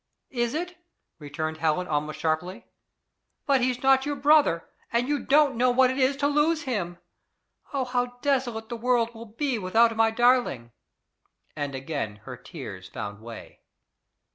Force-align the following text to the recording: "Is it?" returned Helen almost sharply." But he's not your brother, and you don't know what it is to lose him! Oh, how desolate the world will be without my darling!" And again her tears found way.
"Is 0.31 0.55
it?" 0.55 0.79
returned 1.19 1.57
Helen 1.57 1.87
almost 1.87 2.19
sharply." 2.19 2.65
But 3.45 3.61
he's 3.61 3.83
not 3.83 4.03
your 4.03 4.15
brother, 4.15 4.67
and 4.91 5.07
you 5.07 5.19
don't 5.19 5.55
know 5.55 5.69
what 5.69 5.91
it 5.91 5.99
is 5.99 6.17
to 6.17 6.27
lose 6.27 6.63
him! 6.63 6.97
Oh, 7.71 7.85
how 7.85 8.17
desolate 8.23 8.69
the 8.69 8.75
world 8.77 9.13
will 9.13 9.27
be 9.27 9.59
without 9.59 9.95
my 9.95 10.09
darling!" 10.09 10.71
And 11.55 11.75
again 11.75 12.15
her 12.25 12.35
tears 12.35 12.89
found 12.89 13.21
way. 13.21 13.59